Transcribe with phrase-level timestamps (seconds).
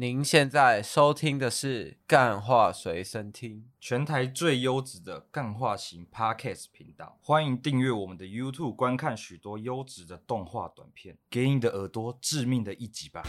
[0.00, 7.18] 您现在收听的是《干话随身听》，全台最优质的干话型 Podcast 频道。
[7.20, 13.22] 欢迎订阅我们的 YouTube，观看许多优质的动画短片，给你的耳朵致命的一击吧！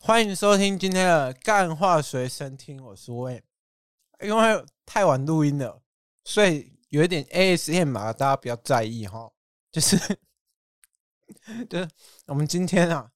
[0.00, 3.42] 欢迎收听今天的《干话随身听》，我是 Wayne。
[4.24, 5.80] 因为太晚录音了，
[6.24, 9.30] 所以有一点 ASMR 嘛，大家不要在意哈，
[9.70, 10.18] 就是。
[11.68, 11.88] 对
[12.26, 13.12] 我们今天啊，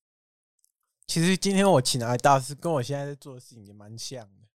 [1.07, 4.49] 其实今天我请来的大师，跟我现在在做的事情也蛮像的。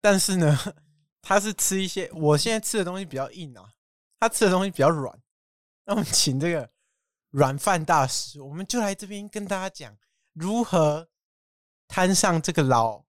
[0.00, 0.58] 但是呢，
[1.22, 3.72] 他是吃一些我现在吃的东西比较硬啊，
[4.20, 5.20] 他吃的东西比较软。
[5.84, 6.70] 那我们请这个
[7.30, 9.96] 软饭大师，我们就来这边跟大家讲
[10.34, 11.08] 如何
[11.86, 13.04] 摊上这个老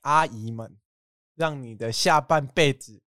[0.00, 0.78] 阿姨们，
[1.34, 3.02] 让你的下半辈子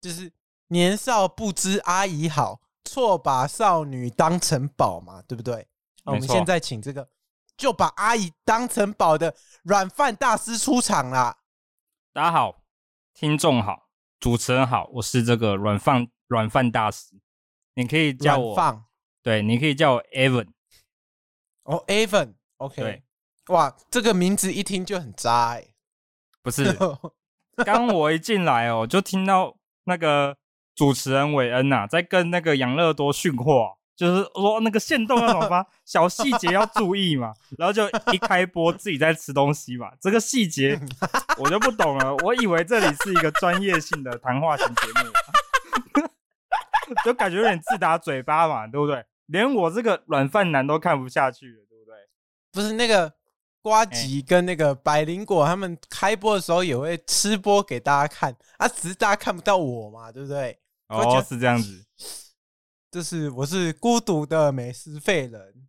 [0.00, 0.32] 就是
[0.68, 2.62] 年少不知阿姨好。
[2.86, 5.66] 错把少女当成宝嘛，对不对？
[6.04, 7.08] 我们现在请这个
[7.56, 11.38] 就把阿姨当成宝的软饭大师出场啦！
[12.12, 12.62] 大家好，
[13.12, 13.88] 听众好，
[14.20, 17.20] 主持人好，我是这个软饭软饭大师，
[17.74, 18.86] 你可以叫我放，
[19.20, 20.48] 对，你可以叫我 Evan。
[21.64, 23.02] 哦，Evan，OK，对，
[23.48, 25.74] 哇，这个名字一听就很渣哎、欸。
[26.40, 26.72] 不是，
[27.66, 30.38] 刚我一进来哦，就听到那个。
[30.76, 37.32] 主持人韦恩呐、啊，在跟那个养乐多训话，就是说那个限动要怎么发，小细节要注意嘛。
[37.56, 40.78] 然后就一开播自己在吃东西嘛，这个细节
[41.38, 42.14] 我就不懂了。
[42.16, 46.04] 我以为这里是一个专业性的谈话型节目，
[47.04, 49.02] 就感觉有点自打嘴巴嘛，对不对？
[49.28, 51.94] 连我这个软饭男都看不下去了，对不对？
[52.52, 53.12] 不是那个
[53.62, 60.58] 瓜吉跟那个百灵果他们开播的时候也会吃播给大家看啊，只是大家看不到我嘛，对不对？
[60.88, 61.84] 哦，是这样子，
[62.92, 65.66] 就是我是孤独的美食废人，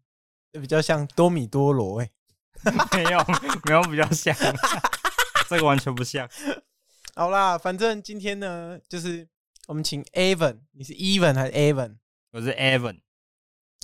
[0.54, 2.12] 就比较像多米多罗哎，
[2.94, 3.20] 没有
[3.66, 4.36] 没有比较像，
[5.50, 6.30] 这个完全不像。
[7.16, 9.27] 好啦，反正今天呢，就是
[9.67, 11.98] 我们请 Evan，你是 Evan 还是 Evan？
[12.32, 13.00] 我是 Evan。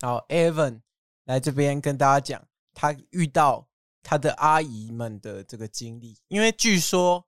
[0.02, 0.82] 好，Evan
[1.26, 3.68] 来这边跟大家讲他遇到
[4.04, 7.26] 他的阿姨们的这个经历，因为据说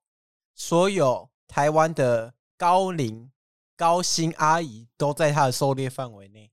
[0.54, 3.32] 所有台湾的高龄。
[3.76, 6.52] 高薪阿姨都在他的狩猎范围内，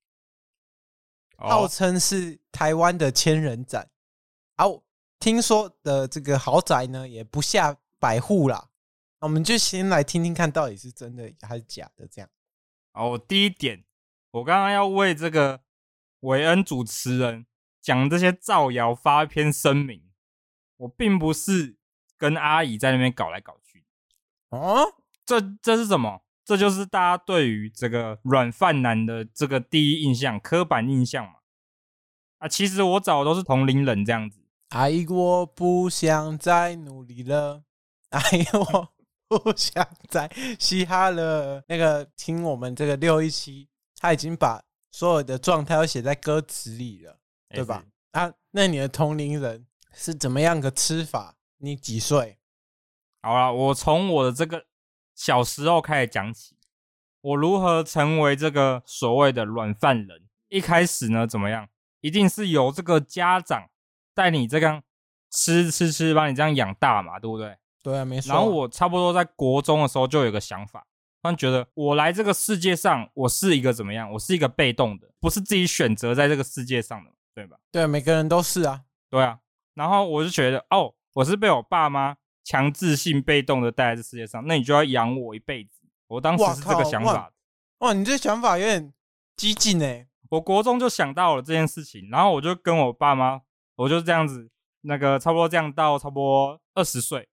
[1.37, 3.91] 号称是台湾的千人斩。
[4.57, 4.67] 啊，
[5.19, 8.69] 听说的这个豪宅呢，也不下百户啦。
[9.21, 12.07] 我们就先来听听看到底是真的还是假的。
[12.09, 12.29] 这样，
[12.93, 13.85] 哦，第一点，
[14.33, 15.63] 我刚刚要为这个
[16.21, 17.47] 韦恩主持人
[17.81, 20.11] 讲这些造谣发一篇声明，
[20.77, 21.77] 我并不是
[22.17, 23.85] 跟阿姨在那边搞来搞去。
[24.49, 26.25] 哦，这这是什么？
[26.45, 31.35] 这就是大家对于这个软饭男的这个第一印象、刻板印象嘛。
[32.39, 34.41] 啊，其实我找的都是同龄人这样子。
[34.71, 37.63] 哎，我不想再努力了。
[38.11, 38.21] 哎，
[38.55, 38.89] 我
[39.41, 41.63] 不想再嘻哈了。
[41.69, 44.61] 那个听我们这个六一七，他已经把
[44.91, 47.21] 所有的状态都写在歌词里了，
[47.51, 47.85] 对吧？
[48.11, 49.65] 啊，那你的同龄人
[49.95, 51.37] 是怎么样个吃法？
[51.59, 52.39] 你几岁？
[53.23, 54.65] 好了，我从我的这个。
[55.15, 56.57] 小时候开始讲起，
[57.21, 60.23] 我如何成为这个所谓的软饭人。
[60.49, 61.69] 一开始呢，怎么样？
[62.01, 63.71] 一定是由这个家长
[64.15, 64.83] 带你这样
[65.31, 67.57] 吃吃吃，把你这样养大嘛，对不对？
[67.83, 68.33] 对啊，没错。
[68.33, 70.81] 然后我差不多在国中的时候就有个想法，
[71.23, 74.13] 突然觉得我来这个世界上，我是一个怎么样？
[74.13, 77.57] 我是一个被动的，不是自己选择在这个世界上的，对吧？
[77.71, 78.83] 对，每个人都是啊。
[79.09, 79.39] 对啊。
[79.75, 82.17] 然后我就觉得，哦，我是被我爸妈。
[82.45, 85.81] 强制性被动的待在这世界上，那你就要养我一辈子。
[86.09, 87.33] 我当时是这个想法哇。
[87.79, 88.93] 哇，你这想法有点
[89.37, 90.09] 激进诶。
[90.31, 93.43] 我国中就想到了这件事情，然后我就跟我爸妈，
[93.77, 94.51] 我就这样子，
[94.83, 97.29] 那个差不多这样到差不多二十岁，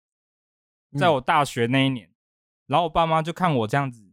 [0.98, 2.16] 在我大学那一年，嗯、
[2.68, 4.12] 然后我爸妈就看我这样子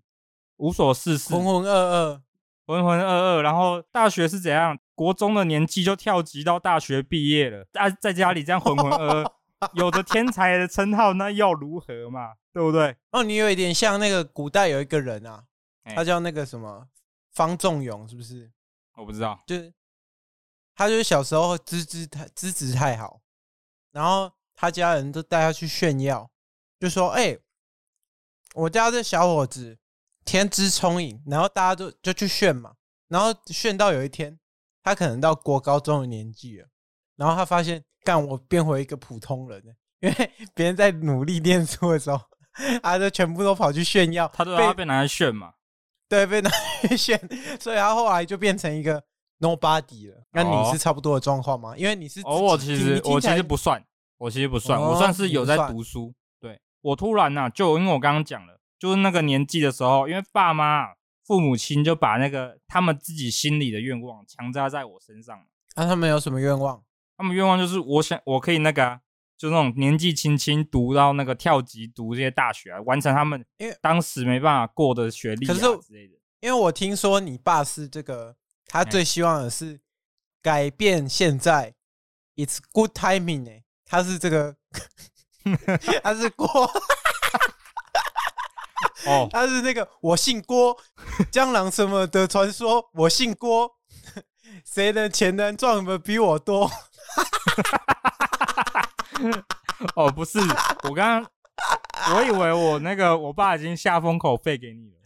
[0.56, 2.20] 无所事事，浑浑噩噩，
[2.66, 3.40] 浑浑噩噩。
[3.40, 4.78] 然后大学是怎样？
[4.94, 9.32] 国中的年纪就跳级到大学毕业了，在在家里这样浑浑噩噩。
[9.74, 12.34] 有着天才的称号，那又如何嘛？
[12.52, 12.96] 对不对？
[13.10, 15.44] 哦，你有一点像那个古代有一个人啊，
[15.94, 16.88] 他叫那个什么
[17.32, 18.50] 方仲永，是不是？
[18.96, 19.72] 我不知道，就是
[20.74, 23.20] 他就是小时候资质太资质太好，
[23.92, 26.30] 然后他家人都带他去炫耀，
[26.78, 27.40] 就说：“哎、欸，
[28.54, 29.78] 我家这小伙子
[30.24, 32.74] 天资聪颖。”然后大家都就去炫嘛，
[33.08, 34.38] 然后炫到有一天，
[34.82, 36.68] 他可能到国高中的年纪了，
[37.16, 37.82] 然后他发现。
[38.06, 39.60] 干我变回一个普通人，
[39.98, 42.20] 因为别人在努力念书的时候，
[42.80, 45.54] 他就全部都跑去炫耀，他都要被拿来炫嘛，
[46.08, 47.20] 对，被拿来炫，
[47.58, 49.02] 所以他后来就变成一个
[49.40, 50.22] nobody 了。
[50.30, 51.70] 那你是差不多的状况吗？
[51.70, 53.84] 哦、因为你是哦，我其实我其实不算，
[54.18, 56.14] 我其实不算，哦、我算是有在读书。
[56.38, 65.36] 对，我突然呐、啊，就因为我刚刚讲了，就是那个年纪的时候，因为爸妈、父母亲就把那个他们自己心里的愿望强加在我身上。
[65.74, 66.80] 那、啊、他们有什么愿望？
[67.16, 69.00] 他们愿望就是我想我可以那个、啊，
[69.38, 75.60] 就那种年纪轻轻读到那个跳级读这些大学啊，完成他们因为当时没办法过的学历啊之
[75.94, 76.14] 类的。
[76.40, 78.36] 因为我听说你爸是这个，
[78.66, 79.80] 他最希望的是
[80.42, 81.74] 改变现在
[82.36, 83.64] ，It's good timing 呢、欸。
[83.88, 84.56] 他是这个，
[86.02, 86.46] 他是郭，
[89.06, 90.76] 哦， 他是那个我姓郭，
[91.30, 93.76] 江郎什么的传说，我姓郭，
[94.64, 96.68] 谁的钱能赚的比我多？
[99.94, 100.38] 哦，不是，
[100.84, 101.30] 我刚刚
[102.14, 104.96] 我以为我那个我爸已经下封口费给你了。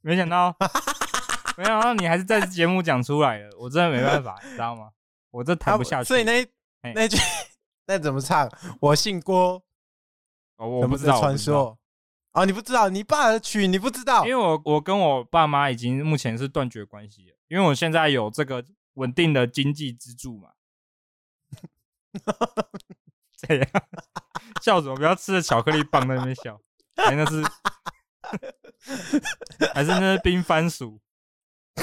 [0.00, 0.54] 没想到，
[1.56, 4.90] 没想到你还是在节目讲出来了，我真的没办法，你知道吗？
[5.30, 6.08] 我这谈不下去。
[6.08, 6.44] 所以那
[6.94, 7.16] 那句
[7.86, 8.50] 那怎么唱？
[8.80, 9.62] 我姓郭，
[10.56, 11.78] 哦，我不知道传说。
[12.32, 14.26] 哦，你不知道，你爸的曲你不知道？
[14.26, 18.64] 因为我我跟我爸妈已经目前是断绝关系了，因为我现在有这个
[18.94, 20.50] 稳定的经济支柱嘛。
[23.36, 23.66] 这样
[24.62, 24.94] 笑什么？
[24.96, 26.60] 不要吃着巧克力棒在那边笑，
[26.96, 27.42] 哎，那是。
[29.74, 31.00] 还是那是冰番薯？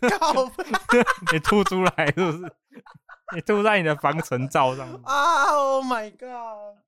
[1.32, 2.52] 你吐出来是不是？
[3.34, 6.78] 你吐在你的防尘罩上啊！Oh my god！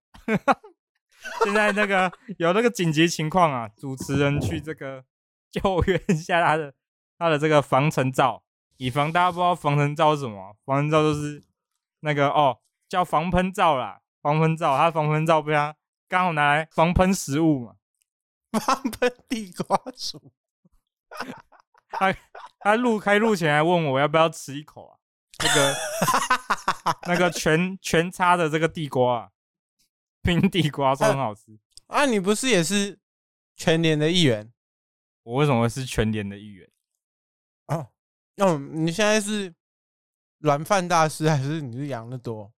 [1.44, 5.04] 现在那个有那个紧急情况啊，主持人去这个
[5.50, 6.74] 救援一下他的
[7.18, 8.42] 他的这个防尘罩，
[8.78, 10.56] 以防大家不知道防尘罩是什么？
[10.64, 11.42] 防尘罩就是
[12.02, 15.74] 那个哦，叫防喷罩啦，防喷罩，他防喷罩被他
[16.08, 17.76] 刚好拿来防喷食物嘛。
[18.60, 20.30] 防喷地瓜薯，
[21.88, 22.14] 他
[22.60, 24.98] 他录开录前还问我要不要吃一口啊？
[25.38, 25.74] 那个
[27.08, 29.30] 那个全全插的这个地瓜啊，
[30.22, 32.04] 冰地瓜说很好吃啊！
[32.04, 32.98] 你不是也是
[33.56, 34.52] 全联的一员？
[35.22, 36.70] 我为什么会是全联的一员？
[37.68, 37.88] 哦，
[38.34, 39.54] 那你现在是
[40.42, 42.52] 软饭大师还是你是养乐多？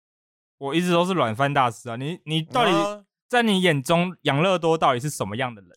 [0.57, 1.95] 我一直都是软饭大师啊！
[1.97, 3.05] 你你到底？
[3.27, 5.71] 在你眼中，养乐多到底是什么样的人？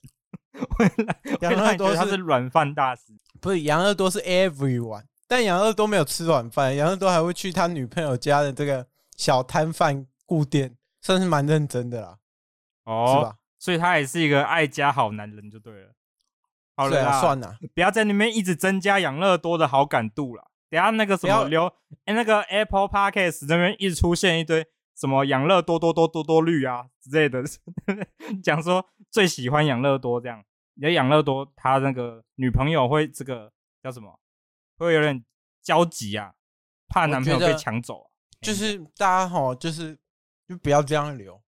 [1.40, 8.86] 养乐多他是软饭大师，不是养乐多是 everyone，但养乐多没有吃软饭，养乐多还会去他女朋友家的这个
[9.16, 12.18] 小摊贩顾店，算是蛮认真的啦。
[12.84, 13.36] 哦，是吧？
[13.58, 15.92] 所以他也是一个爱家好男人，就对了。
[16.76, 20.50] 好了，啊、算了，不要在那边一直增加养乐多的好感度了。
[20.70, 21.66] 等下那个什么留，
[22.04, 24.66] 哎，那个 Apple Podcast 那边一直出现一堆。
[24.98, 27.44] 什么养乐多多多多多绿啊之类的，
[28.42, 30.42] 讲说最喜欢养乐多这样。
[30.72, 33.52] 你的养乐多他那个女朋友会这个
[33.82, 34.18] 叫什么？
[34.78, 35.22] 会有点
[35.62, 36.32] 焦急啊，
[36.88, 38.06] 怕男朋友被抢走啊。
[38.40, 39.98] 就是大家哈，就是
[40.48, 41.42] 就不要这样留，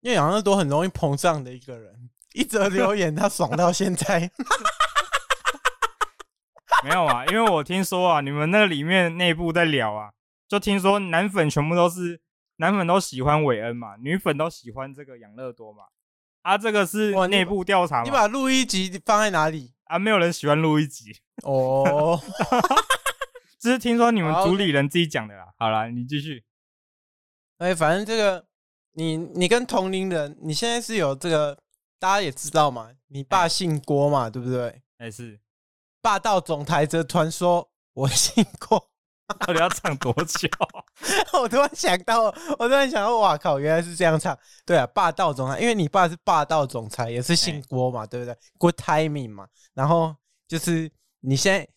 [0.00, 2.10] 因为养乐多很容易膨胀的一个人。
[2.34, 4.30] 一则留言他爽到现在，
[6.82, 7.24] 没有啊？
[7.26, 10.10] 因为我听说啊，你们那里面内部在聊啊，
[10.48, 12.20] 就听说男粉全部都是。
[12.56, 15.84] 男粉都喜欢韦恩嘛，女粉都喜欢这个养乐多嘛。
[16.42, 18.02] 啊，这个是内部调查嘛。
[18.04, 19.72] 你把录一集放在哪里？
[19.84, 21.16] 啊，没有人喜欢录一集。
[21.42, 22.20] 哦，
[23.58, 25.46] 这是听说你们主理人自己讲的啦。
[25.58, 26.44] 好了，你继续。
[27.58, 28.44] 哎，反正这个
[28.92, 31.58] 你你跟同龄人，你现在是有这个，
[31.98, 32.90] 大家也知道嘛。
[33.08, 34.82] 你爸姓郭嘛，对不对？
[34.98, 35.40] 哎，是。
[36.02, 38.90] 霸道总裁则传说，我姓郭。
[39.38, 40.48] 到底要唱多久？
[41.40, 42.24] 我突然想到，
[42.58, 44.36] 我突然想到，哇靠，原来是这样唱。
[44.66, 49.46] 对啊，霸道总裁，因为你爸是霸道总裁，也是姓郭嘛，欸、对不对？Good timing 嘛。
[49.72, 50.14] 然后
[50.46, 50.90] 就是
[51.20, 51.68] 你现在，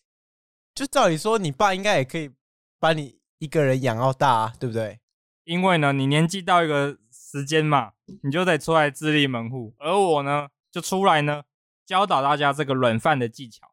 [0.73, 2.29] 就照理说，你爸应该也可以
[2.77, 4.99] 把你一个人养到大，啊，对不对？
[5.45, 7.91] 因为呢，你年纪到一个时间嘛，
[8.23, 11.43] 你就得出来自立门户，而我呢，就出来呢，
[11.85, 13.71] 教导大家这个软饭的技巧。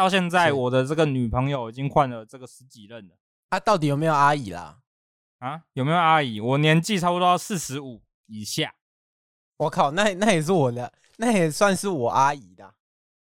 [0.00, 3.14] 到现在，我的这个女朋友已经换了这个十几任了。
[3.50, 4.80] 她、啊、到底有没有阿姨啦？
[5.40, 6.40] 啊，有没有阿姨？
[6.40, 8.74] 我年纪差不多四十五以下。
[9.58, 12.74] 我靠，那那也是我的，那也算是我阿姨的。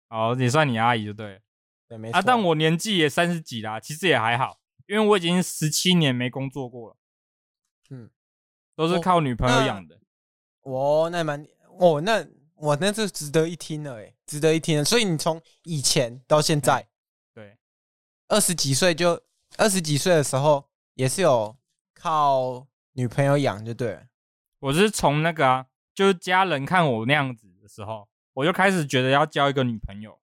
[0.09, 1.41] 哦，也算你阿姨就对了。
[1.87, 2.17] 对，没错。
[2.17, 6.97] 啊，但我年纪也三十几啦，其实也还好，因为我已经十七年没工作过了。
[7.91, 8.09] 嗯，
[8.75, 10.01] 都是靠女朋友养的。
[10.63, 11.47] 哦，那蛮
[11.79, 12.27] 哦，那。
[12.63, 14.85] 哇，那这值得一听了诶，值得一听了。
[14.85, 16.87] 所以你从以前到现在，
[17.35, 17.59] 对，
[18.29, 19.21] 二十几岁就
[19.57, 20.65] 二十几岁的时候，
[20.95, 21.57] 也是有
[21.93, 24.03] 靠女朋友养，就对了。
[24.61, 30.21] 我是从那个啊，就是家人看我那样子的时候，我就开始觉得要交一个女朋友。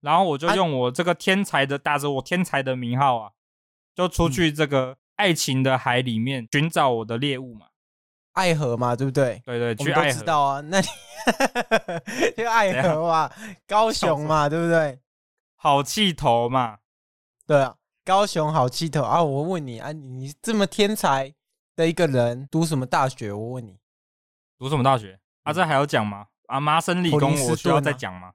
[0.00, 3.32] 然后我就用我这个天才的打着我天才的名号啊，
[3.94, 7.68] 就出去这个爱情的海里面寻找我的猎物嘛。
[8.32, 9.42] 爱河嘛，对不对？
[9.44, 10.18] 对对，去爱河。
[10.18, 10.86] 知道啊，那你
[12.36, 13.30] 去爱河嘛，
[13.66, 15.00] 高雄嘛，对不对？
[15.56, 16.78] 好气头嘛，
[17.46, 19.22] 对啊，高雄好气头啊！
[19.22, 21.34] 我问你啊，你这么天才
[21.76, 23.32] 的一个人，读什么大学？
[23.32, 23.78] 我问你，
[24.58, 25.18] 读什么大学？
[25.42, 26.26] 啊，这还要讲吗？
[26.46, 28.32] 啊，麻省理工，我需要再讲吗？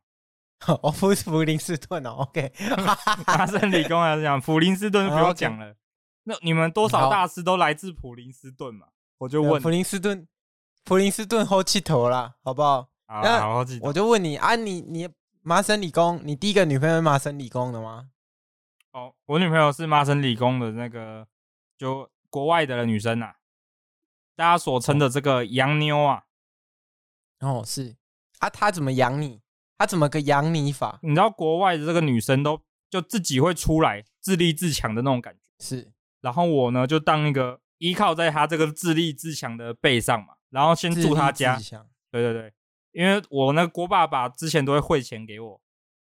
[0.81, 2.51] 哦，不是普林斯顿哦，OK，
[3.27, 5.75] 麻省理工还是讲普林斯顿就不用讲了。
[6.23, 8.87] 那你们多少大师都来自普林斯顿嘛？
[9.17, 10.27] 我就问普林斯顿，
[10.85, 12.87] 普林斯顿后气头啦，好不好？
[13.07, 15.09] 好，好我就问你啊，你你
[15.41, 18.09] 麻省理工，你第一个女朋友是麻省理工的吗？
[18.91, 21.27] 哦，我女朋友是麻省理工的那个，
[21.75, 23.37] 就国外的女生啊，
[24.35, 26.25] 大家所称的这个洋妞啊。
[27.39, 27.95] 哦，是
[28.37, 29.41] 啊，她怎么养你？
[29.79, 30.99] 她怎么个养你法？
[31.01, 32.61] 你知道国外的这个女生都
[32.91, 35.91] 就自己会出来自立自强的那种感觉，是。
[36.21, 37.59] 然后我呢，就当一个。
[37.79, 41.59] 依靠在她这个自立自强的背上嘛，然后先住他家。
[42.09, 42.53] 对对对，
[42.93, 45.61] 因为我那个郭爸爸之前都会汇钱给我，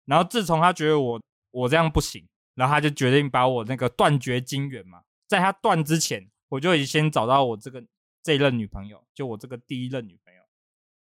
[0.04, 1.22] 然后自从他觉得我
[1.52, 5.02] 我这样不行，然后他就决定把我那个断绝金援嘛。
[5.30, 7.82] 在他断之前，我就已经先找到我这个
[8.22, 10.42] 这一任女朋友，就我这个第一任女朋友，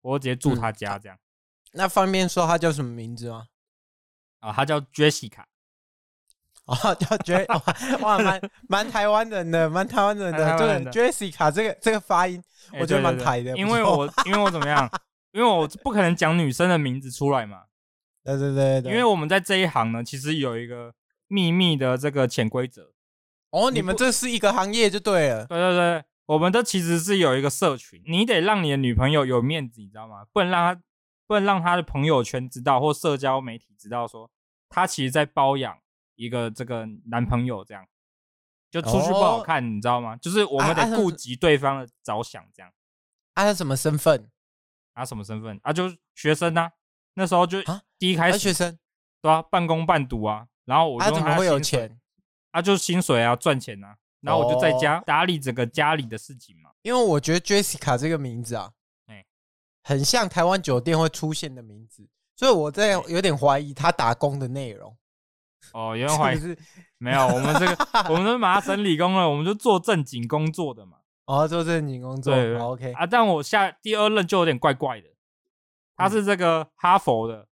[0.03, 1.17] 我直接住他家这样。
[1.17, 3.47] 嗯，那方便说他叫什么名字吗？
[4.41, 5.47] 啊，他叫 Jessica。
[6.67, 7.47] 哦，叫 J
[8.01, 12.43] 哇，蛮蛮台湾人的，蛮台湾人的，对 Jessica 这个这个发音，
[12.81, 13.55] 我觉得蛮台的。
[13.57, 14.91] 因为我因为我怎么样？
[15.33, 17.65] 因为我不可能讲女生的名字出来嘛。
[18.25, 18.91] 对对对对。
[18.93, 20.95] 因为我们在这一行呢，其实有一个
[21.29, 22.93] 秘密的这个潜规则。
[23.51, 25.45] 哦，你们这是一个行业就对了。
[25.45, 30.25] 对对对，我们这其实是有一个社群，你得让你的女朋友有面子，你知道吗？
[30.33, 30.81] 不能让她
[31.27, 34.31] 不能让她的朋友圈知道，或社交媒体知道说
[34.71, 35.77] 她其实在包养。
[36.15, 37.87] 一个这个男朋友这样，
[38.71, 40.17] 就出去不好看，哦、你知道吗？
[40.17, 42.73] 就是我们得顾及对方的着想，这样。
[43.35, 44.31] 啊，他什么身份？
[44.95, 45.59] 啊，什么身份？
[45.63, 46.73] 啊，就是学生啊。
[47.15, 47.59] 那时候就
[47.99, 48.79] 第一开始，学生
[49.23, 50.49] 对啊，半工半读啊。
[50.65, 52.01] 然后我就他、啊、怎么会有钱？
[52.51, 53.97] 啊，就是薪水啊，赚钱啊。
[54.21, 56.71] 然后我就在家打理整个家里的事情嘛。
[56.83, 58.73] 因为我觉得 Jessica 这个名字啊，
[59.07, 59.27] 哎，
[59.83, 64.97] 很像台湾酒店会出现的名字，所以我在有点怀疑他打工的内容。
[65.73, 66.57] 哦，有人 怀疑是，
[66.99, 67.77] 没有，我们这个
[68.11, 70.99] 我们是麻省理工了，我们就做正经工作的嘛。
[71.27, 73.07] 哦，做正经工作，对，OK 啊。
[73.07, 75.09] 但我下第二任就有点怪怪的，
[75.97, 77.49] 他是这个哈佛的，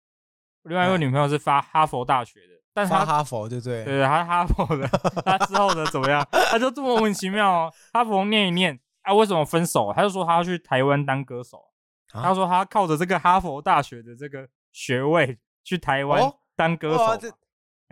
[0.63, 3.85] 另外一个女朋友是发哈佛大学的，但是他哈佛对不对？
[3.85, 4.85] 对，他是哈佛的，
[5.23, 6.27] 他之后的怎么样？
[6.51, 9.93] 他就这么莫名其妙哦，哈佛念一念，啊，为什么分手？
[9.95, 11.63] 他就说他要去台湾当歌手，
[12.09, 17.17] 他说他靠着这个哈佛大学的这个学位去台湾当歌手。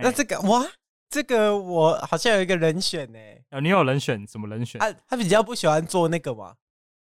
[0.02, 0.66] 那这个哇，
[1.10, 3.20] 这个我好像有一个人选呢。
[3.52, 4.26] 哦，你有人选？
[4.28, 4.80] 什么人选？
[4.80, 6.56] 他他比较不喜欢做那个嘛，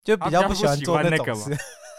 [0.03, 1.45] 就比较不喜欢做那个嘛，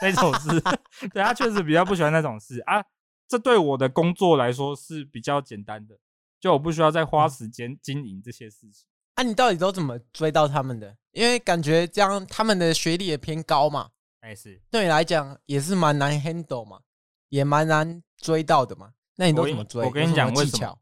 [0.00, 0.60] 那种事。
[1.12, 2.84] 对，他确实比较不喜欢那种事啊。
[3.28, 5.96] 这对我的工作来说是比较简单的，
[6.38, 8.86] 就我不需要再花时间经营这些事情。
[9.14, 10.96] 啊，你到底都怎么追到他们的？
[11.12, 13.90] 因为感觉这样他们的学历也偏高嘛。
[14.20, 16.80] 哎，是对你来讲也是蛮难 handle 嘛，
[17.28, 18.92] 也蛮难追到的嘛。
[19.16, 19.84] 那你都怎么追？
[19.84, 20.78] 我跟你讲为什么？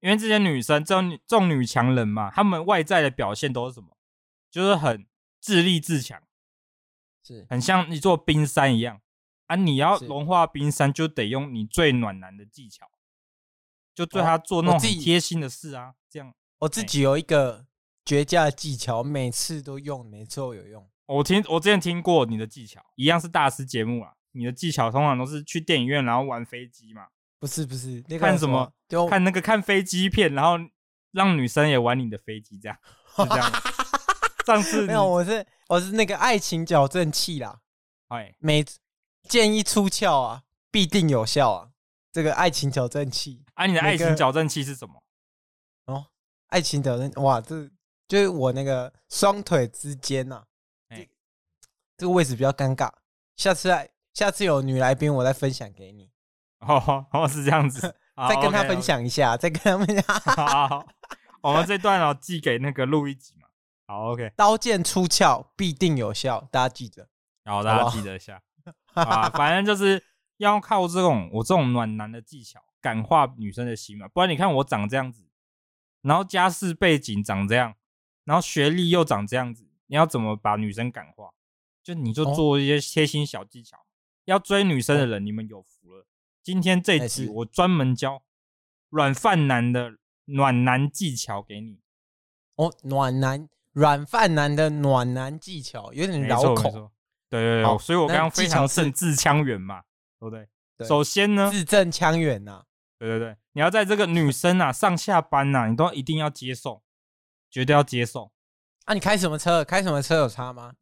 [0.00, 3.96] 因为这些女生，这种这种女强人嘛，她们外在的表现都是什么？
[4.50, 5.06] 就是很
[5.40, 6.22] 自立自强，
[7.24, 9.00] 是很像一座冰山一样
[9.46, 9.56] 啊！
[9.56, 12.90] 你要融化冰山，就得用你最暖男的技巧，
[13.94, 15.94] 就对她做那种贴心的事啊。
[16.10, 17.66] 这样，我自己有一个
[18.04, 20.88] 绝佳的技巧，每次都用，每次都有用。
[21.06, 24.12] 我听我之前听过你的技巧，一样是大师节目啊。
[24.32, 27.08] 你的技巧通常都是去电影院，然后玩飞机嘛。
[27.44, 28.72] 不是不是，那个、看什么？
[28.88, 30.52] 就看那个看飞机片，然后
[31.12, 32.78] 让女生也玩你的飞机，这样
[33.14, 33.52] 是这样。
[34.46, 37.60] 上次 没有，我是我是那个爱情矫正器啦。
[38.08, 38.64] 哎，每
[39.28, 41.68] 建议出鞘啊，必定有效啊。
[42.10, 45.02] 这个爱情矫正器，啊，你的爱情矫正器是什么？
[45.84, 46.06] 哦，
[46.46, 47.68] 爱情矫正，哇，这
[48.08, 50.44] 就是我那个双腿之间呐、啊。
[50.88, 51.10] 哎、欸，
[51.98, 52.90] 这个位置比较尴尬。
[53.36, 56.10] 下次来，下次有女来宾，我再分享给你。
[56.66, 57.80] 哦哦，是这样子，
[58.28, 60.20] 再跟他分享一下，再跟他 分享。
[60.36, 60.86] 好，
[61.42, 63.48] 我们这段哦寄给那个录一集嘛。
[63.86, 64.32] 好，OK。
[64.36, 67.08] 刀剑出鞘必定有效，大家记得。
[67.42, 68.40] 然后大家记得一下
[68.94, 70.02] 啊，反正就是
[70.38, 74.08] 要靠这种我这种暖男的技巧感化女生的心嘛。
[74.08, 75.28] 不然你看我长这样子，
[76.00, 77.74] 然后家世背景长这样，
[78.24, 81.30] 然后学历又长这样子，你要怎么把女生感化？
[81.82, 83.84] 就你就做一些贴心小技巧。
[84.24, 86.06] 要追女生的人，你们有福了。
[86.44, 88.22] 今天这集我专门教
[88.90, 89.94] 软饭男的
[90.26, 91.80] 暖男技巧给你。
[92.56, 96.92] 哦，暖男软饭男的暖男技巧有点绕口。
[97.30, 99.84] 对对对，所以我刚刚非常胜字腔圆嘛，
[100.20, 100.46] 对不对？
[100.76, 102.64] 对首先呢，字正腔圆呐。
[102.98, 106.82] 对对对，你要在这个女生啊上下班呐、啊，你都一定要接送，
[107.50, 108.30] 绝对要接送。
[108.84, 109.64] 啊，你开什么车？
[109.64, 110.74] 开什么车有差吗？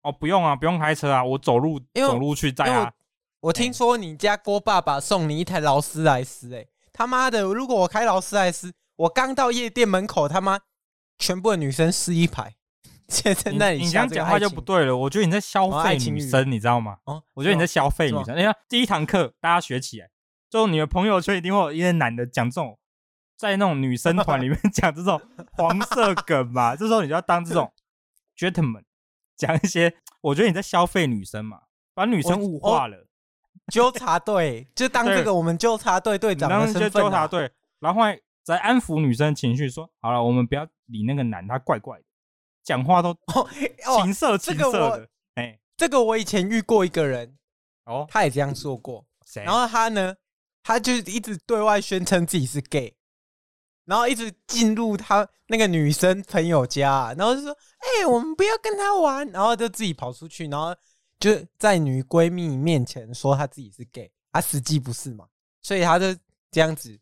[0.00, 2.94] 哦，不用啊，不用开车啊，我走路走路去载啊。
[3.42, 7.42] 我听说你家郭爸爸送你一台劳斯莱斯，哎，他妈的！
[7.42, 10.60] 如果我开劳斯莱斯，我刚到夜店门口，他妈
[11.18, 12.54] 全部的女生是一排。
[13.08, 14.96] 现在那里你这样讲话就不对了。
[14.96, 16.98] 我觉得你在消费女生，你知道吗？
[17.02, 18.38] 哦，我觉得你在消费女生。
[18.38, 20.08] 你看第一堂课，大家学起来，
[20.48, 22.78] 就你的朋友圈一定会有一些男的讲这种，
[23.36, 25.20] 在那种女生团里面 讲这种
[25.54, 26.76] 黄色梗嘛。
[26.76, 27.72] 这时候你就要当这种
[28.38, 28.84] gentleman，
[29.36, 29.96] 讲一些。
[30.20, 33.08] 我觉得你在消费女生嘛，把女生物化了。
[33.72, 38.02] 纠察队就当这个我们纠察队队长的身份，纠察队，然后
[38.42, 42.04] 再安抚女生情绪，说好了，我们不要理那个男，他怪怪的。
[42.64, 43.12] 讲话都
[44.02, 47.36] 情色情色的，哎，这个我以前遇过一个人，
[47.86, 49.04] 哦，他也这样说过。
[49.44, 50.14] 然后他呢，
[50.62, 52.94] 他就一直对外宣称自己是 gay，
[53.84, 57.50] 然后一直进入他那个女生朋友家，然后就说
[57.82, 60.72] ：“哎，我们不要跟他玩。”然后就自己跑出去，然后
[61.22, 65.28] 就在女闺蜜面前说她自己是 gay，他实际不是嘛，
[65.62, 66.06] 所以她就
[66.50, 66.98] 这样子，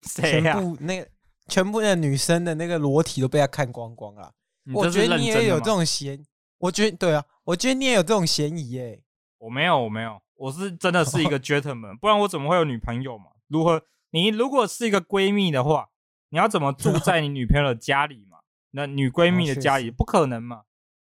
[0.00, 1.08] 全部那个
[1.48, 4.32] 全部的女生的那个裸体都被她看光光了。
[4.72, 6.24] 我觉得你也有这种嫌，
[6.56, 9.02] 我觉得对啊，我觉得你也有这种嫌疑耶。
[9.36, 13.26] 我没有，我没有，我是真的是一个 gentleman，不然我怎么会有女朋友嘛？
[13.48, 13.82] 如何？
[14.12, 15.90] 你如果是一个闺蜜的话，
[16.30, 18.38] 你要怎么住在你女朋友的家里嘛？
[18.70, 20.62] 那女闺蜜的家里不可能嘛？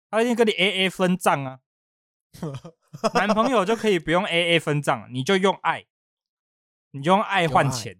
[0.08, 1.58] 她一定跟你 A A 分账啊。
[3.14, 5.84] 男朋友就可以不用 A A 分账，你就用爱，
[6.92, 7.96] 你就用爱换钱。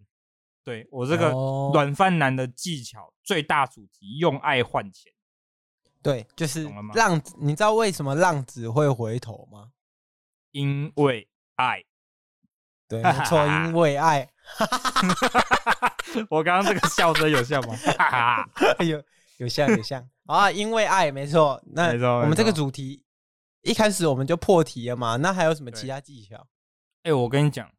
[0.62, 1.30] 对，我这个
[1.72, 5.12] 软饭男的技巧最大主题，用爱换钱。
[6.02, 6.64] 对，就是
[6.94, 7.34] 浪子。
[7.38, 9.73] 你知道为什么浪子会回头吗？
[10.52, 11.82] 因为爱。
[12.88, 14.28] 对，没错， 因为爱。
[16.30, 17.75] 我刚刚这个笑声有效吗？
[18.80, 19.02] 有
[19.38, 20.50] 有像有像啊！
[20.50, 21.62] 因为爱，没错。
[21.66, 23.03] 那我们这个主题
[23.64, 25.16] 一开始我们就破题了嘛？
[25.16, 26.36] 那还有什么其他技巧？
[27.02, 27.72] 哎、欸，我跟你讲，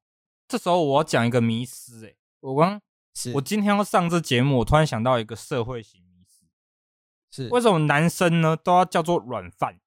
[0.48, 2.06] 这时候我要讲一个迷思。
[2.06, 2.82] 哎，我刚
[3.14, 6.46] 是我今天要上这节目，我突然想到一个社会型迷思。
[7.32, 9.80] 是为什么男生呢都要叫做软饭，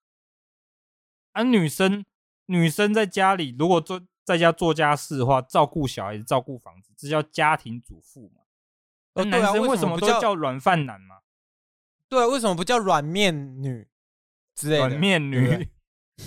[1.32, 2.04] 而、啊、女生
[2.46, 8.42] 女生在家里如果做在家做家事的话，照顾小孩子、照顾房子，这叫家庭主妇嘛？
[9.14, 11.18] 而男生为什么都叫软饭男嘛？
[12.08, 13.88] 对啊，为什么不叫软面女
[14.54, 14.88] 之类的？
[14.88, 15.68] 软面女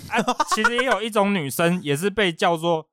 [0.08, 2.88] 啊，其实也有一种女生也是被叫做，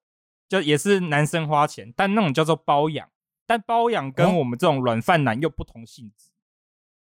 [0.47, 3.09] 就也是男生花钱，但那种叫做包养，
[3.45, 6.31] 但包养跟我们这种软饭男又不同性质，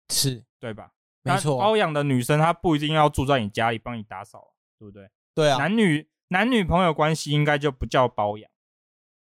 [0.08, 0.92] 是对吧？
[1.22, 5.10] 没错，包养的女生她不一定要住在你家里帮你打扫，对不对？
[5.34, 8.50] 对啊，男女男女朋友关系应该就不叫包养，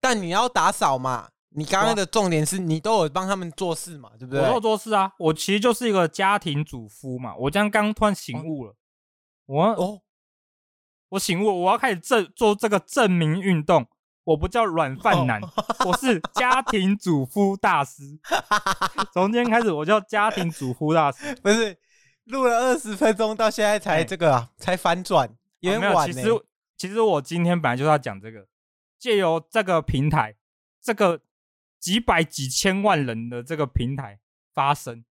[0.01, 1.29] 但你要打扫嘛。
[1.55, 4.41] 你刚刚的重点是你都有帮他们做事嘛，对不对？
[4.41, 7.35] 我都有做事啊，我其实就是一个家庭主夫嘛。
[7.35, 8.75] 我这样刚突然醒悟了，哦、
[9.45, 10.01] 我哦，
[11.13, 13.87] 我醒悟，我要开始证做这个证明运动。
[14.23, 15.51] 我不叫软饭男，哦、
[15.85, 18.17] 我是家庭主夫大师。
[19.13, 21.35] 从今天开始，我叫家庭主夫大师。
[21.35, 21.77] 不是
[22.25, 26.13] 录了二十分钟，到现在才这个啊，欸、才反转，有点晚、欸。
[26.13, 26.29] 其实，
[26.77, 28.47] 其实我今天本来就是要讲这个，
[28.97, 30.35] 借由这个平台，
[30.81, 31.21] 这个
[31.79, 34.19] 几百几千万人的这个平台
[34.53, 35.03] 发声。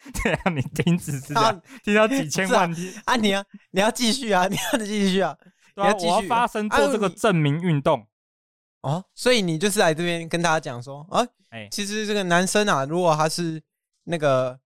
[0.22, 3.16] 对啊，你停止是这样，听到几千万听啊，啊？
[3.16, 5.36] 你要你要继续啊，你要继续啊。
[5.80, 8.04] 你要继续发声做这个证明运动
[8.82, 13.62] 哦，所以你就是来这边跟大家讲说啊，哎，其实这个男生啊，如果他是
[14.02, 14.58] 那个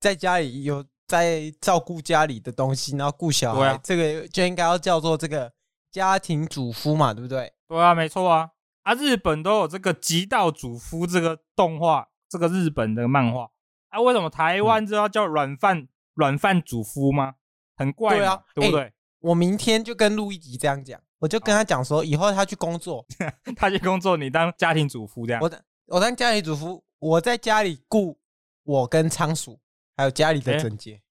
[0.00, 5.52] 在家里有在照顾家里的东西，然后顾小孩，这个就应该要叫做这个
[5.92, 7.52] 家庭主夫嘛，对不对？
[7.68, 8.50] 对啊，没错啊，
[8.82, 13.50] 啊，日本都有这个极道主夫这个动画，这个日本的漫画
[13.90, 17.34] 啊，为什么台湾就要叫软饭软饭主夫吗？
[17.76, 18.92] 很怪啊，对不对？
[19.20, 23.04] 我明天就跟陆一吉这样讲，我就跟他讲说，以后他去工作，
[23.56, 25.42] 他去工作，你当家庭主妇这样。
[25.42, 25.50] 我
[25.86, 28.18] 我当家庭主妇，我在家里顾
[28.62, 29.60] 我跟仓鼠，
[29.96, 31.02] 还有家里的整洁，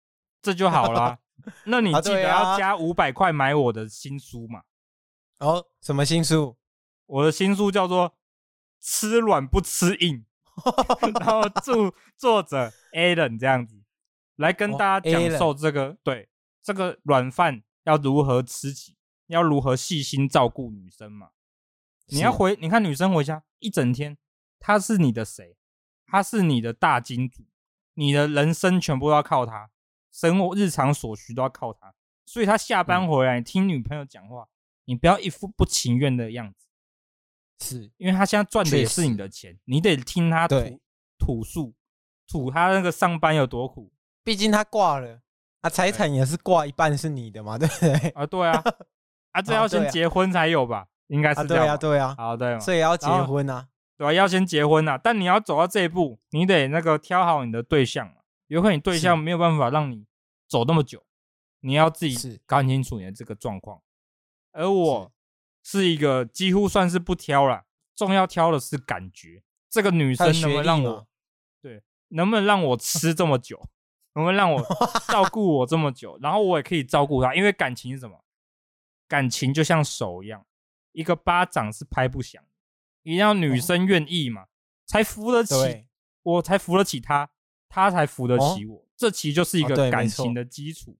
[0.42, 1.20] 这就好了。
[1.66, 4.64] 那你记得要加五百块买我的新书嘛？
[5.40, 6.58] 哦，什么新书？
[7.06, 8.10] 我的新书叫做
[8.80, 10.18] 《吃软不吃硬》，
[11.20, 13.82] 然后祝作者 Alan 这样子
[14.36, 16.30] 来跟大家讲授这个对
[16.62, 17.64] 这个软饭。
[17.86, 18.98] 要如何吃起？
[19.28, 21.30] 要如何细心照顾女生嘛？
[22.08, 24.16] 你要回，你看女生回家一整天，
[24.60, 25.58] 她是你的谁？
[26.06, 27.46] 她是你的大金主，
[27.96, 29.72] 你的人生全部都要靠她，
[30.12, 31.96] 生活日常所需都要靠她。
[32.26, 34.48] 所以她下班回来，听女朋友讲话，
[34.86, 36.68] 你不要一副不情愿的样子，
[37.60, 40.80] 是因为他现在赚的也是你的钱，你得听他吐
[41.18, 41.74] 吐诉，
[42.28, 43.92] 吐他那个上班有多苦。
[44.24, 45.22] 毕竟他挂了，
[45.62, 48.10] 啊，财产也是挂一半是你的嘛，对不对？
[48.10, 48.64] 啊，对啊，
[49.32, 50.88] 啊，这要先结婚才有吧？
[51.08, 51.78] 应该是这样、啊。
[51.78, 53.68] 对啊，对啊，好对，所以要结婚啊，
[53.98, 54.98] 对啊，要先结婚啊。
[54.98, 58.14] 但你要走到这一步，你得那个挑好你的对象嘛。
[58.48, 60.06] 有可能你对象没有办法让你
[60.48, 61.04] 走那么久，
[61.62, 63.82] 你要自己搞清楚你的这个状况。
[64.52, 65.12] 而我
[65.64, 69.44] 是一个几乎算是不挑了，重要挑的是感觉。
[69.70, 71.08] 这个女生能不能让我
[71.62, 73.62] 对，能不能让我吃这么久？
[74.16, 74.66] 能不能让我
[75.08, 76.18] 照顾我这么久？
[76.22, 78.24] 然后我也可以照顾她，因为感情是什么？
[79.08, 80.46] 感情就像手一样。
[80.92, 82.44] 一个巴掌是拍不响，
[83.04, 84.48] 一定要女生愿意嘛，
[84.88, 85.86] 才扶得起，
[86.24, 87.30] 我才扶得起她，
[87.70, 88.88] 她才扶得起我。
[88.98, 90.98] 这其实就是一个感情的基础，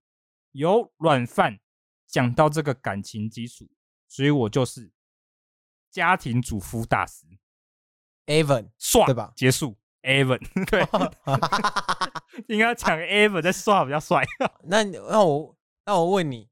[0.52, 1.60] 由软饭
[2.06, 3.68] 讲到这个感情基础，
[4.10, 4.92] 所以我就是
[5.90, 7.26] 家庭主夫大师
[8.26, 9.32] ，Evan 帅对吧？
[9.36, 10.82] 结束，Evan 对，
[12.54, 14.26] 应该讲 Evan 在帅比较帅。
[14.66, 16.50] 那那我那我问你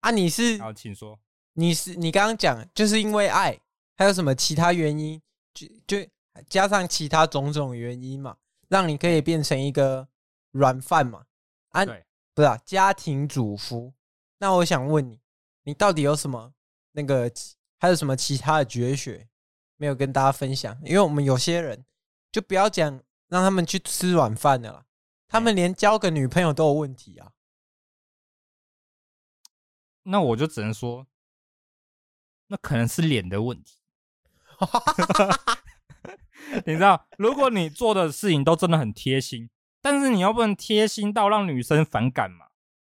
[0.00, 1.18] 啊，你是好，请说。
[1.54, 3.58] 你是你刚刚讲，就是因为爱，
[3.96, 5.22] 还有什么其他原因？
[5.54, 6.06] 就就
[6.50, 8.36] 加上其他种种原因嘛，
[8.68, 10.06] 让你可以变成一个
[10.50, 11.24] 软饭嘛？
[11.70, 13.94] 啊，对不是啊，家庭主夫。
[14.38, 15.18] 那我想问你，
[15.62, 16.52] 你到底有什么
[16.96, 17.30] 那个，
[17.78, 19.28] 还有什么其他的绝学
[19.76, 20.76] 没有跟大家分享？
[20.82, 21.84] 因为我们有些人
[22.32, 24.86] 就不要讲让他们去吃软饭的了，
[25.28, 27.32] 他们连交个女朋友都有问题啊。
[30.04, 31.06] 那我就只能说。
[32.48, 33.80] 那可能是脸的问题，
[36.64, 39.50] 你知道，如果你做的事情都真的很贴心，
[39.82, 42.46] 但是你又不能贴心到让女生反感嘛，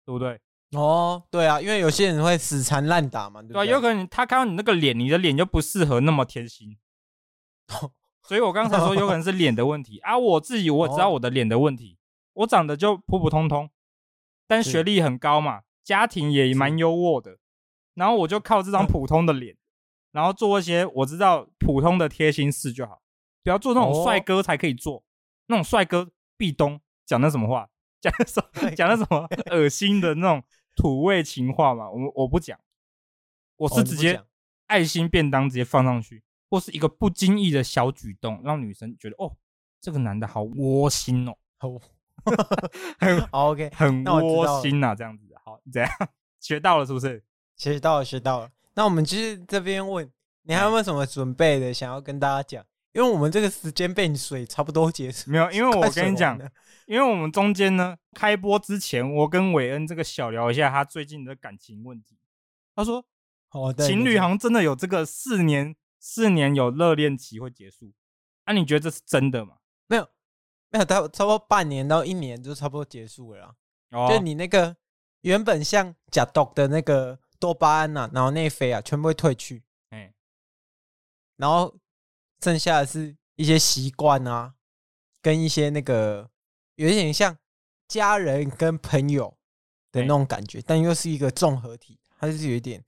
[0.05, 0.41] 对不对？
[0.77, 3.67] 哦，对啊，因为有些人会死缠烂打嘛，对不对？
[3.67, 6.77] 对啊，有可能他看到你那个脸，你的脸就不适合那么贴心，
[8.23, 10.17] 所以我刚才说有可能是脸的问题 啊。
[10.19, 11.99] 我自己我知道我的脸的问题，
[12.35, 13.71] 我长得就普普通通，
[14.47, 17.39] 但学历很高嘛，家庭也蛮优渥的。
[17.95, 19.57] 然后我就靠这张普通的脸，
[20.13, 23.01] 然后做一些我知道普通的贴心事就好，
[23.43, 25.03] 不要做那种帅哥才可以做，
[25.47, 30.43] 那种帅哥壁咚讲的什么话，讲的什么讲的什么恶心的那种
[30.77, 32.61] 土味情话嘛，我我不讲，
[33.57, 34.23] 我是直接
[34.67, 39.35] 爱心便当直接放上去，或是一个不经意的小举动，让女生觉得哦，
[39.81, 41.37] 这个男的好窝心哦，
[42.99, 45.91] 很 OK， 很窝心呐，这样子，好，这样
[46.39, 47.25] 学到了是不是？
[47.57, 48.51] 学到了，学到了。
[48.75, 50.11] 那我们其实这边问
[50.43, 52.65] 你，还有没有什么准备的想要跟大家讲？
[52.97, 55.31] 因为我们这个时间被你水差不多结束。
[55.31, 56.39] 没有， 因为我跟你讲，
[56.87, 62.17] 因为我们中间呢，开播之前，我跟韦恩这个小聊一下他最近的感情问题。
[62.75, 63.05] 他说
[63.53, 67.93] ：“哦，情侣好像真的有这个四年，四年有热恋期会结束。
[68.47, 69.57] 那你觉得这是真的吗？”
[69.89, 70.09] 没有，
[70.71, 73.55] 没有，差差不多半年到一年就差不多结束了。
[73.91, 74.77] 哦，就你那个
[75.21, 77.19] 原本像假毒的那个。
[77.39, 80.15] 多巴胺呐，然后内啡啊，全部会褪去，哎，
[81.37, 81.79] 然后
[82.47, 84.55] 剩下的是一些习惯啊，
[85.21, 86.31] 跟一些那个
[86.77, 87.37] 有点像
[87.89, 89.37] 家人跟朋友
[89.91, 92.85] 的那种感觉，但又是一个综合体，它是有一点，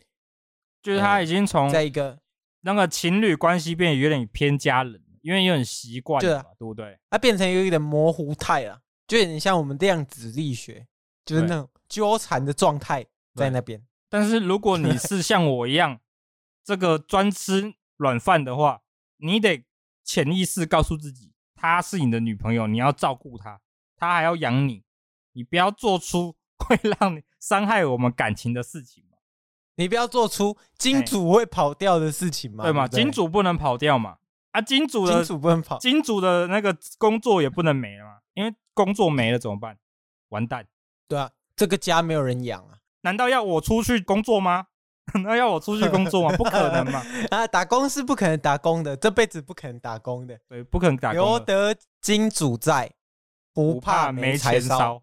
[0.80, 2.20] 就是他已经从在一个
[2.60, 6.96] 那个情侣关系变得有点偏家人，因为有点习惯，对啊，对不对？
[7.10, 10.86] 它变成有一点模糊态了，就有点像我们量子力学，
[11.24, 13.84] 就是那种纠缠的状态在那边。
[14.08, 15.98] 但是如果你 是像我一样，
[16.62, 18.82] 这个专吃软饭的话，
[19.18, 19.64] 你得
[20.04, 23.60] 潜意识告诉自己，她是你的女朋友，你要照顾她，
[23.96, 24.84] 她还要养你，
[25.32, 29.18] 你不要做出 会让你伤害我们感情的事情嘛。
[29.76, 32.88] 你不要做出金主会跑掉的事情嘛，对吗？
[32.88, 34.18] 金主不能跑掉嘛。
[34.52, 39.78] 啊，金主的金主不能跑，金主的那个工作也不能没了嘛，因为工作没了怎么办？
[40.30, 40.66] 完蛋。
[41.06, 42.78] 对啊，这个家没有人养啊。
[43.02, 44.68] 难道要我出去工作吗？
[45.24, 46.34] 那要我出去工作吗？
[46.38, 47.02] 不可能嘛！
[47.30, 50.38] 啊，打工是不可能打工的，这辈子不可能打工的。
[50.48, 51.20] 对，不可能打工。
[51.20, 52.92] 留得金主在，
[53.52, 55.02] 不怕没柴烧。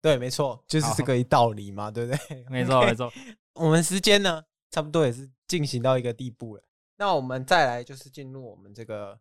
[0.00, 2.44] 对，没错，就是这个一道理嘛，对不对？
[2.50, 3.12] 没错，没错。
[3.54, 6.62] 我们时间呢，差不多也是进行到一个地步了。
[6.96, 9.18] 那我们再来就是进入我们这个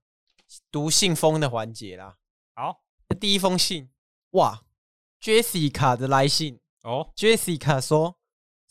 [0.72, 2.18] 读信封的环节啦。
[2.56, 2.82] 好，
[3.20, 3.90] 第一封信，
[4.32, 4.64] 哇
[5.22, 6.60] ，Jessica 的来信。
[6.84, 8.18] 哦，Jessica 说，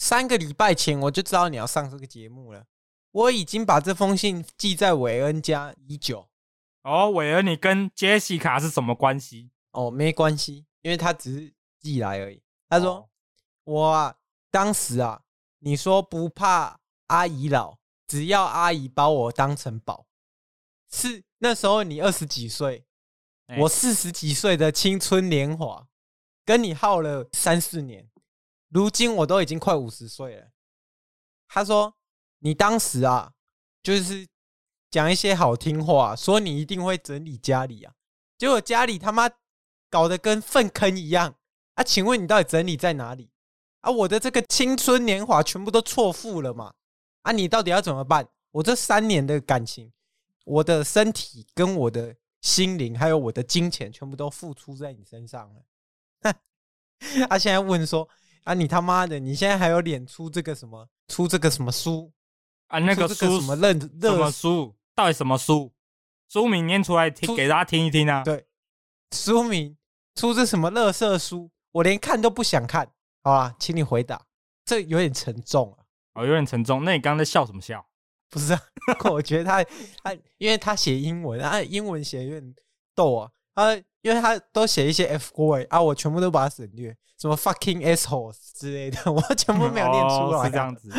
[0.01, 2.65] 三个礼拜前我就知道你要上这个节目了。
[3.11, 6.27] 我已经把这封信寄在韦恩家已久。
[6.83, 9.51] 哦，韦恩，你跟杰西卡是什么关系？
[9.73, 12.43] 哦，没关系，因为他只是寄来而已。
[12.69, 13.09] 他说：“哦、
[13.65, 14.17] 我啊，
[14.51, 15.23] 当时啊，
[15.59, 20.07] 你说不怕阿姨老，只要阿姨把我当成宝。
[20.91, 22.87] 是那时候你二十几岁，
[23.49, 25.87] 欸、我四十几岁的青春年华，
[26.47, 28.10] 跟你耗了三四年，
[28.71, 30.49] 如今我都已经快五十岁了。”
[31.47, 31.95] 他说
[32.41, 33.35] ：“你当时啊，
[33.83, 34.27] 就是。”
[34.91, 37.95] 讲一些好听话，说你一定会整理家里啊，
[38.37, 39.31] 结果家里他妈
[39.89, 41.37] 搞得跟粪坑一样
[41.75, 41.85] 啊！
[41.85, 43.31] 请问你到底整理在哪里
[43.83, 43.91] 啊？
[43.93, 46.75] 我的这个青春年华全部都错付了嘛？
[47.23, 48.29] 啊，你到底要怎么办？
[48.51, 49.93] 我这三年的感情，
[50.45, 55.63] 我的身体跟我的心灵，还有我的金钱，全部都付出在你身上了。
[56.23, 56.35] 哼！
[57.31, 58.09] 他现在问说
[58.45, 60.89] 啊，你他妈的，你现在还有脸出这个什么？
[61.09, 62.13] 出这个什么书
[62.69, 62.79] 啊？
[62.79, 64.75] 那个书什么认什么书？
[64.95, 65.73] 到底什么书？
[66.29, 68.23] 书名念出来听，给大家听一听啊！
[68.23, 68.47] 对，
[69.13, 69.77] 书名
[70.15, 71.51] 出这什么垃圾书？
[71.73, 72.87] 我连看都不想看。
[73.23, 74.25] 好吧，请你回答。
[74.65, 75.85] 这有点沉重啊！
[76.15, 76.85] 哦，有点沉重。
[76.85, 77.85] 那你刚刚在笑什么笑？
[78.31, 78.61] 不是啊，
[79.11, 79.65] 我觉得他
[80.05, 82.55] 他，因为他写英文啊，英文写有点
[82.95, 83.31] 逗啊。
[83.61, 90.39] 他因为他都写一些 F boy 啊，我全部都把它省略，什么 fucking assholes 之类的，我全部没有念出来。
[90.39, 90.91] 哦、是这样子。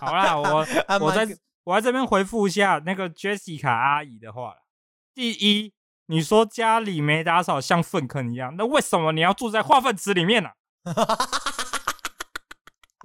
[0.00, 0.66] 好啦，我
[1.00, 1.26] 我在。
[1.64, 4.56] 我在这边回复一下那个 Jessica 阿姨的话。
[5.14, 5.74] 第一，
[6.06, 10.54] 你说家里没打扫像粪坑一样，那为什么你要住在化粪池里面呢、啊？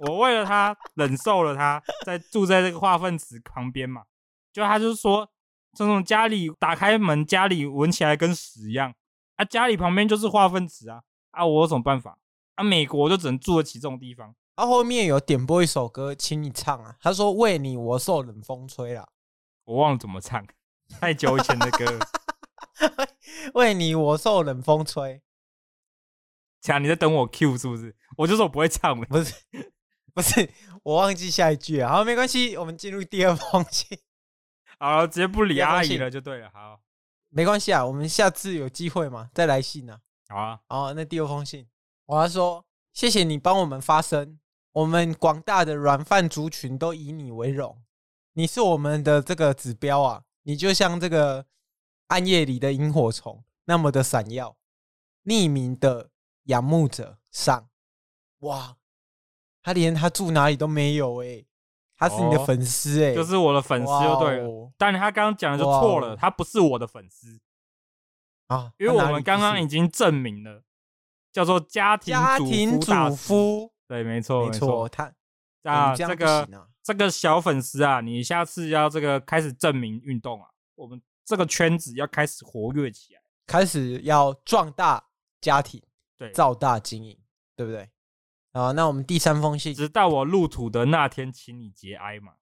[0.08, 4.04] 我为了他忍受了他在住在这个化粪池旁边嘛，
[4.50, 5.30] 就他就是说
[5.76, 8.94] 这种家里打开门，家里闻起来跟屎一样
[9.36, 12.18] 啊，家里旁边就是化粪池啊啊，我有什么办法
[12.54, 12.64] 啊？
[12.64, 14.34] 美国就只能住得起这种地方。
[14.56, 16.96] 他、啊、后面有点播一首歌，请你唱啊。
[16.98, 19.06] 他说：“为你，我受冷风吹了。”
[19.64, 20.46] 我忘了怎么唱，
[20.98, 21.84] 太久以前的歌。
[23.52, 25.20] 为你，我受冷风吹。
[26.62, 27.94] 强，你在等我 Q 是不是？
[28.16, 29.34] 我就说我不会唱，不是，
[30.14, 30.50] 不是，
[30.82, 31.90] 我忘记下一句了。
[31.90, 33.98] 好，没关系，我们进入第二封信。
[34.78, 36.50] 好，直接不理阿姨了就对了。
[36.52, 36.80] 好，
[37.28, 40.34] 没关系啊，我们下次有机会嘛，再来信呢、啊。
[40.34, 41.66] 好啊，好，那第二封信，
[42.06, 44.38] 我要说，谢谢你帮我们发声。
[44.72, 47.82] 我们广大的软饭族群都以你为荣，
[48.34, 50.24] 你是我们的这个指标啊！
[50.42, 51.46] 你就像这个
[52.08, 54.58] 暗夜里的萤火虫，那么的闪耀。
[55.24, 56.10] 匿名的
[56.44, 57.70] 仰慕者上，
[58.40, 58.76] 哇，
[59.62, 61.46] 他连他住哪里都没有哎、欸，
[61.96, 64.46] 他是你的粉丝哎、就是我的粉丝就对了。
[64.46, 67.40] 哦、但他刚刚讲的就错了，他不是我的粉丝
[68.48, 70.62] 啊，因为我们刚刚已经证明了，
[71.32, 73.72] 叫做家庭家庭主夫。
[73.88, 75.12] 对，没错，没错，他
[75.62, 76.48] 啊，这，这个
[76.82, 85.02] 这个小粉丝啊，你下次要这个开始证明运动啊，我们这个圈子要开始活跃起来，开始要壮大
[85.40, 85.82] 家庭，
[86.18, 87.18] 对，造大经营，
[87.56, 87.88] 对不对？
[88.58, 92.34] 啊，那我们第三封信，直到我入土的那天，请你节哀嘛。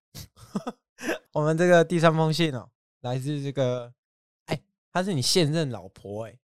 [1.33, 3.93] 我们这个第三封信哦，来自这个，
[4.47, 4.61] 哎，
[4.93, 6.39] 她是你现任老婆哎，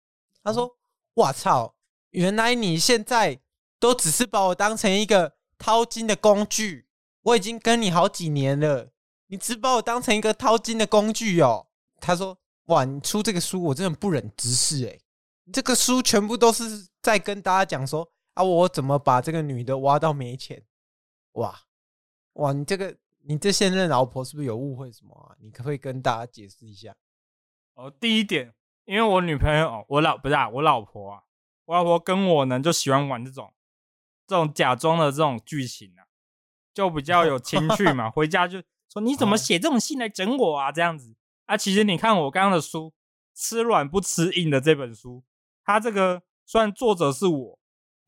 [0.44, 0.78] 他说，
[1.16, 1.76] 我操，
[2.12, 3.42] 原来你现在。
[3.80, 6.88] 都只是把我当成一个掏金的工具，
[7.22, 8.90] 我已经跟你好几年了，
[9.28, 11.68] 你只把我当成一个掏金的工具哦。
[12.02, 15.00] 他说：“哇，你出这个书，我真的不忍直视诶。
[15.54, 20.64] 这个书全部都是在跟大家讲说啊，我怎么把这个女的挖到没钱？
[21.34, 21.60] 哇
[22.34, 25.36] 哇，你这个你这现任老婆是不是有误会什么啊？
[25.40, 26.96] 你可不可以跟大家解释一下？
[27.74, 28.54] 哦，第一点，
[28.86, 31.24] 因为我女朋友，我老不是啊，我老婆啊，
[31.66, 33.54] 我老婆跟我呢就喜欢玩这种。”
[34.28, 36.04] 这种假装的这种剧情啊，
[36.74, 38.12] 就比较有情趣嘛。
[38.12, 40.70] 回家就说你怎么写这种信来整我啊？
[40.70, 42.88] 这样子啊，其实你看我刚刚的书
[43.34, 45.24] 《吃软不吃硬》的这本书，
[45.64, 47.57] 它这个虽然作者是我，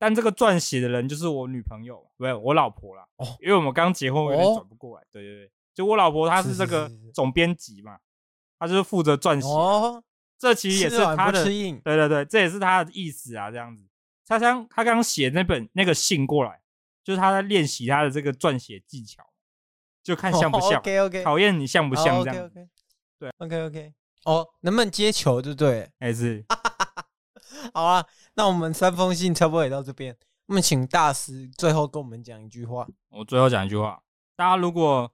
[0.00, 3.06] 但这个撰写的人就是我女朋友，不是我老婆啦。
[3.16, 5.04] 哦，因为我们刚结婚，我有点转不过来。
[5.12, 7.98] 对对对，就我老婆她是这个总编辑嘛，
[8.58, 9.46] 她就是负责撰写。
[9.46, 10.02] 哦，
[10.38, 13.84] 这其实也是她的，对对对，这也是她的意思啊，这样子。
[14.26, 16.62] 他刚他刚写那本那个信过来，
[17.04, 19.22] 就是他在练习他的这个撰写技巧，
[20.02, 21.22] 就看像不像，oh, okay, okay.
[21.24, 22.36] 考验你像不像这样。
[22.36, 22.68] Oh, okay, okay.
[23.18, 23.94] 对，OK OK。
[24.24, 25.90] 哦，能不能接球，对不对？
[25.98, 26.44] 还是
[27.74, 28.06] 好啊。
[28.34, 32.86] 那我们三封信差不多也到这边，我们请大师最后跟我们讲一句话。
[33.10, 34.02] 我最后讲一句话，
[34.36, 35.12] 大家如果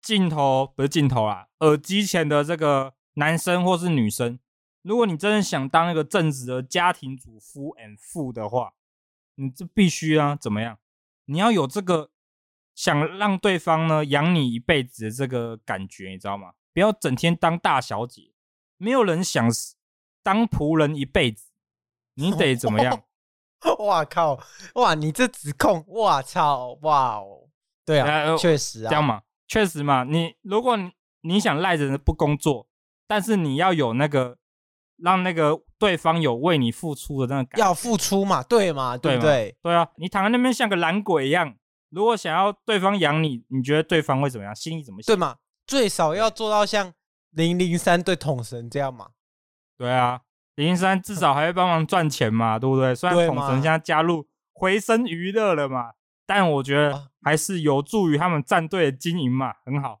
[0.00, 4.38] 镜头不是镜头啦，耳机前的这个男生或是女生。
[4.82, 8.72] 如果你真的想当那个正直的家庭主夫 and 父的话，
[9.34, 10.78] 你这必须啊，怎么样？
[11.26, 12.10] 你要有这个
[12.74, 16.52] 想让对方呢养你一辈子的这个感觉，你知道吗？
[16.72, 18.32] 不要整天当大小姐，
[18.76, 19.50] 没有人想
[20.22, 21.47] 当仆人一辈子，
[22.18, 23.02] 你得怎么样？
[23.80, 24.38] 哇靠！
[24.74, 26.78] 哇，你这指控，哇操！
[26.82, 27.48] 哇哦，
[27.84, 30.04] 对啊，确、呃、实啊，这样嘛，确实嘛。
[30.04, 30.90] 你如果你，
[31.22, 32.68] 你想赖着不工作，
[33.06, 34.36] 但是你要有那个
[34.96, 39.56] 让那个对方有为你付出的那个感觉，要付出嘛，对嘛，对不对？
[39.62, 41.54] 对啊，你躺在那边像个懒鬼一样。
[41.90, 44.54] 如果想要对方养你，你觉得对方会怎么样？
[44.54, 45.06] 心里怎么想？
[45.06, 45.36] 对嘛？
[45.66, 46.92] 最少要做到像
[47.30, 49.08] 零零三对统神这样嘛？
[49.76, 50.20] 对啊。
[50.64, 52.92] 零三至少还会帮忙赚钱嘛，对不对？
[52.94, 55.92] 虽然统神现在加入回声娱乐了嘛，
[56.26, 60.00] 但我觉得还是有助于他们战队的经营嘛，很好。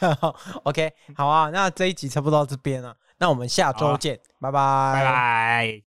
[0.64, 5.86] OK，好啊，那这一集差不多到这边了，那我们下周见，拜拜，拜拜。